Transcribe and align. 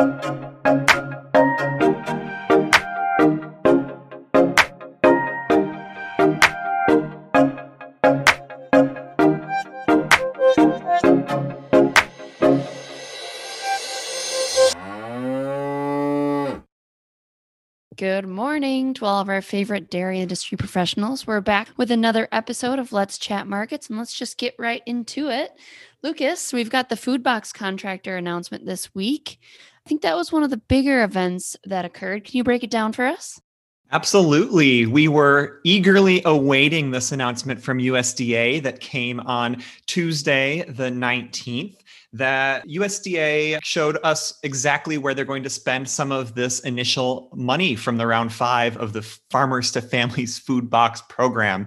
Good 0.00 0.08
morning 18.26 18.94
to 18.94 19.04
all 19.04 19.20
of 19.20 19.28
our 19.28 19.42
favorite 19.42 19.90
dairy 19.90 20.20
industry 20.20 20.56
professionals. 20.56 21.26
We're 21.26 21.42
back 21.42 21.68
with 21.76 21.90
another 21.90 22.26
episode 22.32 22.78
of 22.78 22.94
Let's 22.94 23.18
Chat 23.18 23.46
Markets 23.46 23.90
and 23.90 23.98
let's 23.98 24.14
just 24.14 24.38
get 24.38 24.54
right 24.58 24.82
into 24.86 25.28
it. 25.28 25.50
Lucas, 26.02 26.54
we've 26.54 26.70
got 26.70 26.88
the 26.88 26.96
food 26.96 27.22
box 27.22 27.52
contractor 27.52 28.16
announcement 28.16 28.64
this 28.64 28.94
week. 28.94 29.38
Think 29.90 30.02
that 30.02 30.14
was 30.14 30.30
one 30.30 30.44
of 30.44 30.50
the 30.50 30.56
bigger 30.56 31.02
events 31.02 31.56
that 31.64 31.84
occurred. 31.84 32.22
Can 32.22 32.36
you 32.36 32.44
break 32.44 32.62
it 32.62 32.70
down 32.70 32.92
for 32.92 33.06
us? 33.06 33.40
Absolutely. 33.90 34.86
We 34.86 35.08
were 35.08 35.60
eagerly 35.64 36.22
awaiting 36.24 36.92
this 36.92 37.10
announcement 37.10 37.60
from 37.60 37.78
USDA 37.78 38.62
that 38.62 38.78
came 38.78 39.18
on 39.18 39.64
Tuesday, 39.86 40.62
the 40.68 40.90
19th 40.90 41.74
that 42.12 42.66
USDA 42.68 43.58
showed 43.64 43.98
us 44.04 44.38
exactly 44.44 44.96
where 44.96 45.12
they're 45.12 45.24
going 45.24 45.42
to 45.42 45.50
spend 45.50 45.88
some 45.88 46.12
of 46.12 46.36
this 46.36 46.60
initial 46.60 47.28
money 47.34 47.74
from 47.74 47.96
the 47.96 48.06
round 48.06 48.32
five 48.32 48.76
of 48.76 48.92
the 48.92 49.02
Farmers 49.02 49.72
to 49.72 49.82
Families 49.82 50.38
Food 50.38 50.70
Box 50.70 51.02
program. 51.08 51.66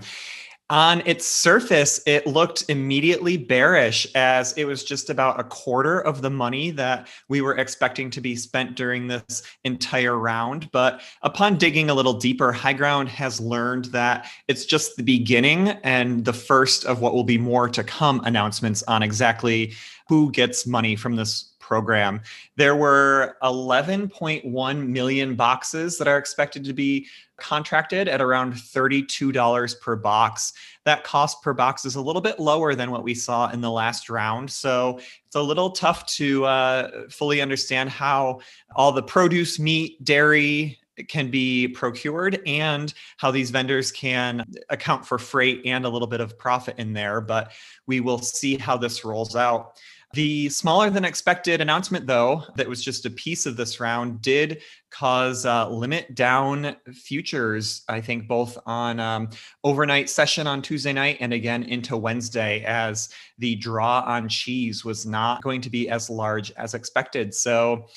On 0.74 1.04
its 1.06 1.28
surface, 1.28 2.02
it 2.08 2.26
looked 2.26 2.66
immediately 2.68 3.38
bearish 3.38 4.08
as 4.16 4.54
it 4.54 4.66
was 4.66 4.84
just 4.84 5.12
about 5.12 5.40
a 5.40 5.44
quarter 5.44 6.00
of 6.00 6.24
the 6.24 6.32
money 6.32 6.72
that 6.72 7.08
we 7.30 7.42
were 7.42 7.56
expecting 7.58 8.10
to 8.10 8.20
be 8.20 8.36
spent 8.36 8.76
during 8.76 9.06
this 9.06 9.44
entire 9.66 10.18
round. 10.18 10.72
But 10.72 11.02
upon 11.22 11.60
digging 11.60 11.92
a 11.92 11.94
little 11.94 12.16
deeper, 12.16 12.52
High 12.52 12.74
Ground 12.74 13.08
has 13.10 13.40
learned 13.40 13.86
that 13.92 14.26
it's 14.48 14.66
just 14.66 14.98
the 14.98 15.04
beginning 15.04 15.68
and 15.84 16.26
the 16.26 16.34
first 16.34 16.86
of 16.86 17.02
what 17.02 17.14
will 17.14 17.24
be 17.24 17.38
more 17.38 17.70
to 17.70 17.84
come 17.84 18.22
announcements 18.26 18.82
on 18.88 19.04
exactly 19.04 19.74
who 20.10 20.32
gets 20.32 20.66
money 20.66 20.96
from 20.96 21.18
this 21.18 21.53
program. 21.64 22.22
There 22.58 22.76
were 22.76 23.38
11.1 23.42 24.88
million 24.88 25.36
boxes 25.36 25.98
that 25.98 26.08
are 26.08 26.18
expected 26.18 26.66
to 26.66 26.74
be 26.74 27.08
contracted 27.38 28.08
at 28.08 28.22
around 28.22 28.54
$32 28.54 29.82
per 29.82 29.96
box. 29.96 30.54
That 30.84 31.04
cost 31.04 31.42
per 31.42 31.54
box 31.54 31.86
is 31.86 31.96
a 31.96 32.02
little 32.02 32.22
bit 32.22 32.40
lower 32.40 32.76
than 32.76 32.92
what 32.92 33.04
we 33.04 33.16
saw 33.16 33.50
in 33.50 33.62
the 33.62 33.72
last 33.72 34.10
round. 34.10 34.52
So 34.52 35.00
it's 35.26 35.36
a 35.36 35.42
little 35.42 35.72
tough 35.72 36.06
to 36.18 36.46
uh, 36.46 36.90
fully 37.10 37.42
understand 37.42 37.90
how 37.90 38.42
all 38.76 38.92
the 38.92 39.04
produce, 39.04 39.58
meat, 39.58 40.04
dairy, 40.04 40.80
can 41.08 41.32
be 41.32 41.68
procured 41.68 42.42
and 42.46 42.94
how 43.18 43.32
these 43.32 43.52
vendors 43.52 43.92
can 43.92 44.46
account 44.70 45.06
for 45.06 45.18
freight 45.18 45.62
and 45.66 45.86
a 45.86 45.90
little 45.90 46.08
bit 46.08 46.22
of 46.22 46.38
profit 46.38 46.78
in 46.78 46.94
there. 46.94 47.22
But 47.22 47.52
we 47.88 48.00
will 48.00 48.20
see 48.20 48.58
how 48.58 48.78
this 48.78 49.04
rolls 49.04 49.36
out. 49.36 49.80
The 50.14 50.48
smaller 50.50 50.92
than 50.92 51.06
expected 51.06 51.60
announcement, 51.60 52.06
though, 52.06 52.44
that 52.56 52.70
was 52.70 52.84
just 52.84 53.08
a 53.08 53.10
piece 53.10 53.48
of 53.48 53.58
this 53.58 53.80
round, 53.80 54.22
did 54.22 54.62
cause 54.92 55.44
uh, 55.44 55.68
limit 55.68 56.14
down 56.14 56.76
futures, 56.94 57.84
I 57.90 58.00
think, 58.00 58.28
both 58.28 58.56
on 58.68 59.00
um, 59.00 59.30
overnight 59.64 60.12
session 60.12 60.46
on 60.46 60.62
Tuesday 60.62 60.94
night 60.94 61.18
and 61.20 61.34
again 61.34 61.64
into 61.64 61.98
Wednesday, 61.98 62.64
as 62.64 63.10
the 63.40 63.56
draw 63.56 64.04
on 64.06 64.30
cheese 64.30 64.86
was 64.86 65.04
not 65.08 65.42
going 65.42 65.62
to 65.62 65.72
be 65.72 65.90
as 65.90 66.12
large 66.12 66.52
as 66.52 66.76
expected. 66.76 67.34
So, 67.34 67.88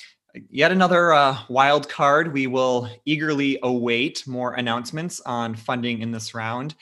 yet 0.49 0.71
another 0.71 1.13
uh, 1.13 1.37
wild 1.49 1.89
card. 1.89 2.33
We 2.33 2.47
will 2.47 2.89
eagerly 3.05 3.59
await 3.63 4.27
more 4.27 4.53
announcements 4.53 5.21
on 5.21 5.55
funding 5.55 6.01
in 6.01 6.11
this 6.11 6.33
round. 6.33 6.75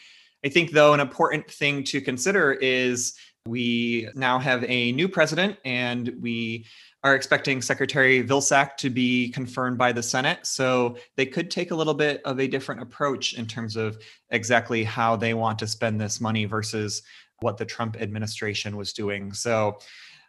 I 0.46 0.50
think, 0.50 0.72
though, 0.72 0.94
an 0.94 1.00
important 1.00 1.50
thing 1.50 1.84
to 1.86 2.02
consider 2.02 2.54
is 2.54 3.16
we 3.48 4.10
now 4.16 4.40
have 4.40 4.64
a 4.68 4.92
new 4.92 5.08
president, 5.08 5.58
and 5.66 6.14
we 6.22 6.66
are 7.04 7.14
expecting 7.14 7.62
Secretary 7.62 8.24
Vilsack 8.24 8.78
to 8.78 8.90
be 8.90 9.30
confirmed 9.30 9.78
by 9.78 9.92
the 9.92 10.02
Senate. 10.02 10.40
So 10.48 10.98
they 11.16 11.28
could 11.28 11.52
take 11.52 11.70
a 11.70 11.76
little 11.76 11.94
bit 11.94 12.22
of 12.26 12.40
a 12.40 12.48
different 12.48 12.82
approach 12.82 13.36
in 13.36 13.46
terms 13.46 13.76
of 13.76 14.00
exactly 14.32 14.84
how 14.84 15.16
they 15.16 15.36
want 15.36 15.60
to 15.60 15.68
spend 15.68 16.02
this 16.02 16.20
money 16.20 16.46
versus 16.46 17.04
what 17.42 17.58
the 17.58 17.66
Trump 17.66 18.02
administration 18.02 18.76
was 18.76 18.92
doing. 18.92 19.34
So 19.34 19.78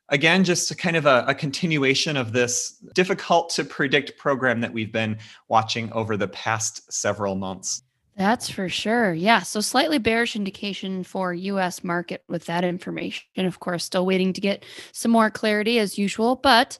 again, 0.09 0.45
just 0.45 0.77
kind 0.79 0.97
of 0.97 1.07
a, 1.07 1.25
a, 1.27 1.35
continuation 1.35 2.17
of 2.17 2.33
this 2.33 2.79
difficult 2.95 3.51
to 3.51 3.65
predict 3.65 4.19
program 4.19 4.61
that 4.61 4.73
we've 4.73 4.93
been 4.93 5.19
watching 5.49 5.93
over 5.93 6.17
the 6.17 6.29
past 6.29 6.93
several 6.93 7.35
months. 7.35 7.83
That's 8.17 8.49
for 8.49 8.69
sure. 8.69 9.13
Yeah. 9.13 9.43
So 9.43 9.61
slightly 9.61 9.99
bearish 9.99 10.37
indication 10.37 11.05
for 11.05 11.35
US 11.35 11.85
market 11.85 12.25
with 12.29 12.47
that 12.47 12.65
information. 12.65 13.27
Of 13.37 13.61
course, 13.61 13.85
still 13.85 14.07
waiting 14.07 14.33
to 14.33 14.41
get 14.41 14.65
some 14.93 15.11
more 15.11 15.31
clarity 15.31 15.79
as 15.79 15.99
usual, 15.99 16.37
but 16.37 16.79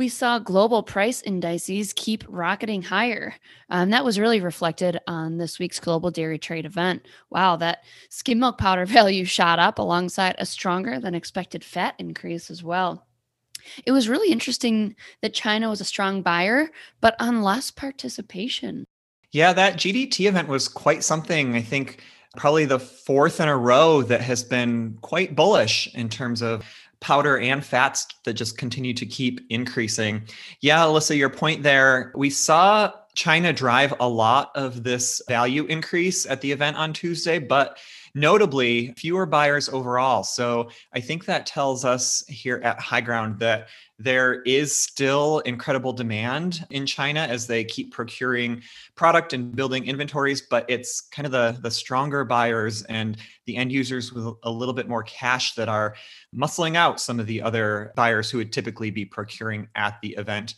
we 0.00 0.08
saw 0.08 0.38
global 0.38 0.82
price 0.82 1.20
indices 1.20 1.92
keep 1.94 2.24
rocketing 2.26 2.80
higher. 2.80 3.34
Um, 3.68 3.90
that 3.90 4.02
was 4.02 4.18
really 4.18 4.40
reflected 4.40 4.98
on 5.06 5.36
this 5.36 5.58
week's 5.58 5.78
global 5.78 6.10
dairy 6.10 6.38
trade 6.38 6.64
event. 6.64 7.06
Wow, 7.28 7.56
that 7.56 7.84
skim 8.08 8.38
milk 8.38 8.56
powder 8.56 8.86
value 8.98 9.26
shot 9.26 9.58
up 9.58 9.78
alongside 9.78 10.36
a 10.38 10.46
stronger 10.46 10.98
than 11.00 11.14
expected 11.14 11.62
fat 11.62 11.96
increase 11.98 12.50
as 12.50 12.64
well. 12.64 13.06
It 13.84 13.92
was 13.92 14.08
really 14.08 14.32
interesting 14.32 14.96
that 15.20 15.34
China 15.34 15.68
was 15.68 15.82
a 15.82 15.84
strong 15.84 16.22
buyer, 16.22 16.70
but 17.02 17.14
on 17.20 17.42
less 17.42 17.70
participation. 17.70 18.86
Yeah, 19.32 19.52
that 19.52 19.74
GDT 19.74 20.26
event 20.26 20.48
was 20.48 20.66
quite 20.66 21.04
something. 21.04 21.54
I 21.54 21.60
think 21.60 22.02
probably 22.38 22.64
the 22.64 22.78
fourth 22.78 23.38
in 23.38 23.50
a 23.50 23.56
row 23.56 24.00
that 24.04 24.22
has 24.22 24.42
been 24.44 24.96
quite 25.02 25.36
bullish 25.36 25.94
in 25.94 26.08
terms 26.08 26.40
of 26.40 26.64
powder 27.00 27.38
and 27.38 27.64
fats 27.64 28.06
that 28.24 28.34
just 28.34 28.58
continue 28.58 28.94
to 28.94 29.06
keep 29.06 29.40
increasing. 29.50 30.22
Yeah, 30.60 30.80
Alyssa, 30.80 31.16
your 31.16 31.30
point 31.30 31.62
there. 31.62 32.12
We 32.14 32.30
saw 32.30 32.92
China 33.14 33.52
drive 33.52 33.94
a 34.00 34.08
lot 34.08 34.52
of 34.54 34.82
this 34.82 35.20
value 35.28 35.64
increase 35.64 36.26
at 36.26 36.40
the 36.40 36.52
event 36.52 36.76
on 36.76 36.92
Tuesday, 36.92 37.38
but 37.38 37.78
notably 38.14 38.92
fewer 38.96 39.26
buyers 39.26 39.68
overall. 39.68 40.22
So 40.22 40.70
I 40.92 41.00
think 41.00 41.24
that 41.24 41.46
tells 41.46 41.84
us 41.84 42.24
here 42.28 42.60
at 42.64 42.80
High 42.80 43.00
Ground 43.00 43.38
that 43.40 43.68
there 43.98 44.40
is 44.42 44.74
still 44.74 45.40
incredible 45.40 45.92
demand 45.92 46.66
in 46.70 46.86
China 46.86 47.20
as 47.20 47.46
they 47.46 47.64
keep 47.64 47.92
procuring 47.92 48.62
product 48.94 49.34
and 49.34 49.54
building 49.54 49.86
inventories, 49.86 50.42
but 50.42 50.64
it's 50.68 51.02
kind 51.02 51.26
of 51.26 51.32
the, 51.32 51.58
the 51.60 51.70
stronger 51.70 52.24
buyers 52.24 52.82
and 52.84 53.18
the 53.44 53.56
end 53.56 53.70
users 53.70 54.12
with 54.12 54.26
a 54.42 54.50
little 54.50 54.74
bit 54.74 54.88
more 54.88 55.02
cash 55.02 55.54
that 55.54 55.68
are 55.68 55.94
muscling 56.34 56.76
out 56.76 56.98
some 56.98 57.20
of 57.20 57.26
the 57.26 57.42
other 57.42 57.92
buyers 57.94 58.30
who 58.30 58.38
would 58.38 58.52
typically 58.52 58.90
be 58.90 59.04
procuring 59.04 59.68
at 59.74 60.00
the 60.00 60.14
event. 60.16 60.54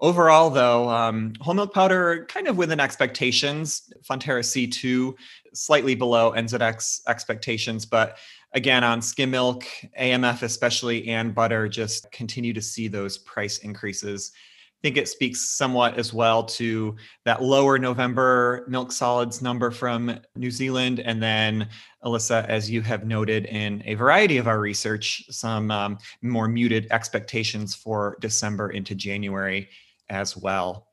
Overall, 0.00 0.50
though, 0.50 0.88
um, 0.88 1.34
whole 1.40 1.54
milk 1.54 1.72
powder 1.72 2.26
kind 2.28 2.48
of 2.48 2.56
within 2.56 2.80
expectations. 2.80 3.92
Fonterra 4.08 4.40
C2 4.40 5.14
slightly 5.54 5.94
below 5.94 6.32
NZX 6.32 7.02
expectations, 7.06 7.86
but 7.86 8.18
again 8.54 8.82
on 8.82 9.00
skim 9.00 9.30
milk, 9.30 9.64
AMF 10.00 10.42
especially, 10.42 11.08
and 11.08 11.34
butter 11.34 11.68
just 11.68 12.10
continue 12.10 12.52
to 12.52 12.60
see 12.60 12.88
those 12.88 13.18
price 13.18 13.58
increases. 13.58 14.32
I 14.34 14.88
think 14.88 14.96
it 14.98 15.08
speaks 15.08 15.48
somewhat 15.50 15.96
as 15.96 16.12
well 16.12 16.42
to 16.44 16.96
that 17.24 17.42
lower 17.42 17.78
November 17.78 18.66
milk 18.68 18.92
solids 18.92 19.40
number 19.40 19.70
from 19.70 20.18
New 20.36 20.50
Zealand. 20.50 21.00
And 21.00 21.22
then, 21.22 21.68
Alyssa, 22.04 22.46
as 22.48 22.70
you 22.70 22.82
have 22.82 23.06
noted 23.06 23.46
in 23.46 23.82
a 23.86 23.94
variety 23.94 24.36
of 24.36 24.46
our 24.46 24.60
research, 24.60 25.24
some 25.30 25.70
um, 25.70 25.98
more 26.20 26.48
muted 26.48 26.86
expectations 26.90 27.74
for 27.74 28.18
December 28.20 28.70
into 28.70 28.94
January 28.94 29.70
as 30.08 30.36
well. 30.36 30.88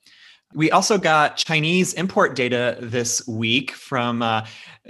We 0.53 0.69
also 0.69 0.97
got 0.97 1.37
Chinese 1.37 1.93
import 1.93 2.35
data 2.35 2.77
this 2.81 3.25
week 3.25 3.71
from 3.71 4.21
uh, 4.21 4.45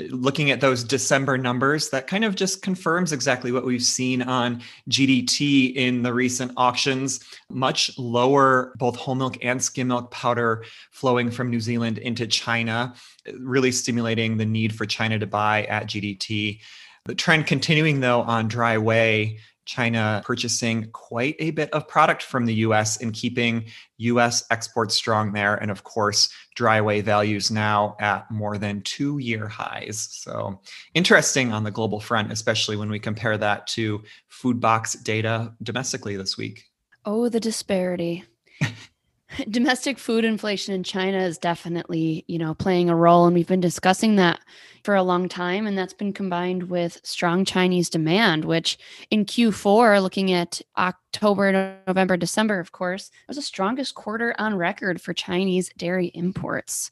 looking 0.09 0.49
at 0.49 0.59
those 0.59 0.83
December 0.83 1.37
numbers 1.37 1.89
that 1.91 2.07
kind 2.07 2.23
of 2.23 2.35
just 2.35 2.63
confirms 2.63 3.11
exactly 3.11 3.51
what 3.51 3.65
we've 3.65 3.83
seen 3.83 4.23
on 4.23 4.63
GDT 4.89 5.75
in 5.75 6.01
the 6.01 6.13
recent 6.13 6.51
auctions. 6.57 7.19
Much 7.49 7.91
lower, 7.99 8.73
both 8.79 8.95
whole 8.95 9.13
milk 9.13 9.37
and 9.43 9.61
skim 9.61 9.89
milk 9.89 10.09
powder 10.09 10.65
flowing 10.91 11.29
from 11.29 11.51
New 11.51 11.61
Zealand 11.61 11.99
into 11.99 12.25
China, 12.25 12.95
really 13.39 13.71
stimulating 13.71 14.37
the 14.37 14.45
need 14.45 14.73
for 14.73 14.87
China 14.87 15.19
to 15.19 15.27
buy 15.27 15.65
at 15.65 15.85
GDT. 15.85 16.59
The 17.05 17.15
trend 17.15 17.45
continuing 17.45 17.99
though 17.99 18.21
on 18.21 18.47
dry 18.47 18.77
whey 18.77 19.39
China 19.65 20.21
purchasing 20.25 20.89
quite 20.91 21.35
a 21.39 21.51
bit 21.51 21.69
of 21.71 21.87
product 21.87 22.23
from 22.23 22.45
the 22.45 22.55
US 22.55 23.01
and 23.01 23.13
keeping 23.13 23.65
US 23.97 24.43
exports 24.49 24.95
strong 24.95 25.33
there. 25.33 25.55
And 25.55 25.71
of 25.71 25.83
course, 25.83 26.29
dry 26.55 26.81
whey 26.81 27.01
values 27.01 27.51
now 27.51 27.95
at 27.99 28.29
more 28.31 28.57
than 28.57 28.81
two 28.81 29.19
year 29.19 29.47
highs. 29.47 30.09
So 30.11 30.59
interesting 30.93 31.53
on 31.53 31.63
the 31.63 31.71
global 31.71 31.99
front, 31.99 32.31
especially 32.31 32.75
when 32.75 32.89
we 32.89 32.99
compare 32.99 33.37
that 33.37 33.67
to 33.67 34.03
food 34.27 34.59
box 34.59 34.93
data 34.93 35.53
domestically 35.61 36.15
this 36.17 36.37
week. 36.37 36.65
Oh, 37.05 37.29
the 37.29 37.39
disparity. 37.39 38.23
domestic 39.49 39.97
food 39.97 40.25
inflation 40.25 40.73
in 40.73 40.83
China 40.83 41.17
is 41.17 41.37
definitely, 41.37 42.23
you 42.27 42.37
know, 42.37 42.53
playing 42.53 42.89
a 42.89 42.95
role 42.95 43.25
and 43.25 43.35
we've 43.35 43.47
been 43.47 43.61
discussing 43.61 44.15
that 44.15 44.39
for 44.83 44.95
a 44.95 45.03
long 45.03 45.29
time 45.29 45.67
and 45.67 45.77
that's 45.77 45.93
been 45.93 46.13
combined 46.13 46.63
with 46.63 46.99
strong 47.03 47.45
Chinese 47.45 47.89
demand 47.89 48.45
which 48.45 48.77
in 49.09 49.25
Q4 49.25 50.01
looking 50.01 50.31
at 50.31 50.61
October, 50.77 51.79
November, 51.87 52.17
December 52.17 52.59
of 52.59 52.71
course, 52.71 53.11
was 53.27 53.37
the 53.37 53.43
strongest 53.43 53.95
quarter 53.95 54.35
on 54.37 54.55
record 54.55 55.01
for 55.01 55.13
Chinese 55.13 55.69
dairy 55.77 56.11
imports. 56.13 56.91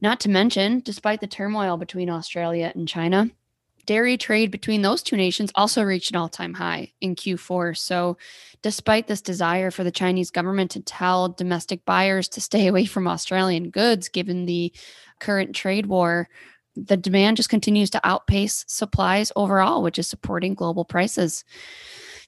Not 0.00 0.20
to 0.20 0.28
mention, 0.28 0.80
despite 0.80 1.20
the 1.20 1.26
turmoil 1.26 1.76
between 1.76 2.08
Australia 2.08 2.72
and 2.74 2.86
China, 2.86 3.30
dairy 3.88 4.18
trade 4.18 4.50
between 4.50 4.82
those 4.82 5.02
two 5.02 5.16
nations 5.16 5.50
also 5.54 5.82
reached 5.82 6.10
an 6.10 6.16
all 6.18 6.28
time 6.28 6.52
high 6.52 6.92
in 7.00 7.16
Q4. 7.16 7.74
So, 7.74 8.18
despite 8.60 9.06
this 9.06 9.22
desire 9.22 9.70
for 9.70 9.82
the 9.82 9.90
Chinese 9.90 10.30
government 10.30 10.70
to 10.72 10.80
tell 10.80 11.30
domestic 11.30 11.86
buyers 11.86 12.28
to 12.28 12.40
stay 12.42 12.66
away 12.66 12.84
from 12.84 13.08
Australian 13.08 13.70
goods, 13.70 14.10
given 14.10 14.44
the 14.44 14.74
current 15.20 15.56
trade 15.56 15.86
war, 15.86 16.28
the 16.76 16.98
demand 16.98 17.38
just 17.38 17.48
continues 17.48 17.88
to 17.90 18.06
outpace 18.06 18.66
supplies 18.68 19.32
overall, 19.34 19.82
which 19.82 19.98
is 19.98 20.06
supporting 20.06 20.54
global 20.54 20.84
prices. 20.84 21.42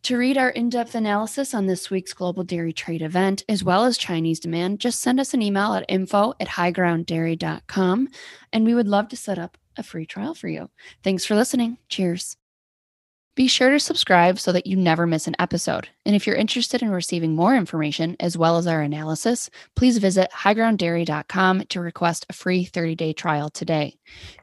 To 0.04 0.16
read 0.16 0.38
our 0.38 0.48
in 0.48 0.70
depth 0.70 0.94
analysis 0.94 1.52
on 1.52 1.66
this 1.66 1.90
week's 1.90 2.14
global 2.14 2.42
dairy 2.42 2.72
trade 2.72 3.02
event, 3.02 3.44
as 3.50 3.62
well 3.62 3.84
as 3.84 3.98
Chinese 3.98 4.40
demand, 4.40 4.80
just 4.80 5.02
send 5.02 5.20
us 5.20 5.34
an 5.34 5.42
email 5.42 5.74
at 5.74 5.84
info 5.90 6.32
at 6.40 6.48
highgrounddairy.com, 6.48 8.08
and 8.50 8.64
we 8.64 8.74
would 8.74 8.88
love 8.88 9.08
to 9.08 9.16
set 9.16 9.38
up 9.38 9.58
a 9.76 9.82
free 9.82 10.06
trial 10.06 10.34
for 10.34 10.48
you. 10.48 10.70
Thanks 11.02 11.24
for 11.24 11.34
listening. 11.34 11.78
Cheers. 11.88 12.36
Be 13.36 13.46
sure 13.46 13.70
to 13.70 13.78
subscribe 13.80 14.38
so 14.38 14.52
that 14.52 14.66
you 14.66 14.76
never 14.76 15.06
miss 15.06 15.26
an 15.26 15.36
episode. 15.38 15.88
And 16.04 16.16
if 16.16 16.26
you're 16.26 16.36
interested 16.36 16.82
in 16.82 16.90
receiving 16.90 17.34
more 17.34 17.56
information 17.56 18.16
as 18.18 18.36
well 18.36 18.58
as 18.58 18.66
our 18.66 18.82
analysis, 18.82 19.48
please 19.76 19.98
visit 19.98 20.30
highgrounddairy.com 20.32 21.62
to 21.68 21.80
request 21.80 22.26
a 22.28 22.32
free 22.32 22.64
30 22.64 22.96
day 22.96 23.12
trial 23.12 23.48
today. 23.48 23.94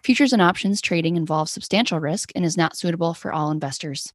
Futures 0.04 0.34
and 0.34 0.42
options 0.42 0.82
trading 0.82 1.18
involves 1.18 1.52
substantial 1.52 2.00
risk 2.00 2.32
and 2.34 2.46
is 2.46 2.58
not 2.58 2.78
suitable 2.78 3.14
for 3.14 3.34
all 3.34 3.52
investors. 3.52 4.14